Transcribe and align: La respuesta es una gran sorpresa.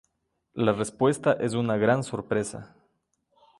La 0.55 0.73
respuesta 0.73 1.33
es 1.33 1.53
una 1.53 1.77
gran 1.77 2.03
sorpresa. 2.03 2.75